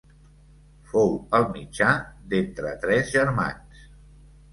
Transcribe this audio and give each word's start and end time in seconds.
Fou 0.93 1.11
el 1.39 1.45
mitjà 1.57 1.89
d'entre 2.31 2.73
tres 2.87 3.13
germans. 3.17 3.85